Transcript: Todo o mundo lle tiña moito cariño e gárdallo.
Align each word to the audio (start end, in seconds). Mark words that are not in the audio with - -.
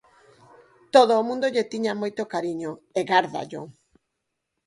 Todo 0.95 1.13
o 1.19 1.25
mundo 1.29 1.45
lle 1.53 1.65
tiña 1.73 1.99
moito 2.01 2.23
cariño 2.33 2.71
e 2.97 3.01
gárdallo. 3.11 3.61